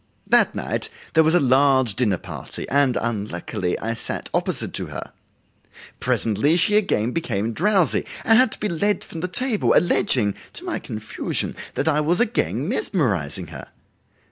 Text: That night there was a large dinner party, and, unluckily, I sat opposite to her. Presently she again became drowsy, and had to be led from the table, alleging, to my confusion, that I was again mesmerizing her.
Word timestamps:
That 0.25 0.55
night 0.55 0.89
there 1.13 1.23
was 1.23 1.35
a 1.35 1.39
large 1.39 1.93
dinner 1.93 2.17
party, 2.17 2.67
and, 2.69 2.97
unluckily, 2.99 3.77
I 3.77 3.93
sat 3.93 4.31
opposite 4.33 4.73
to 4.73 4.87
her. 4.87 5.11
Presently 5.99 6.57
she 6.57 6.75
again 6.75 7.11
became 7.11 7.53
drowsy, 7.53 8.05
and 8.25 8.35
had 8.35 8.51
to 8.53 8.59
be 8.59 8.67
led 8.67 9.03
from 9.03 9.19
the 9.21 9.27
table, 9.27 9.75
alleging, 9.77 10.33
to 10.53 10.65
my 10.65 10.79
confusion, 10.79 11.55
that 11.75 11.87
I 11.87 12.01
was 12.01 12.19
again 12.19 12.67
mesmerizing 12.67 13.49
her. 13.49 13.67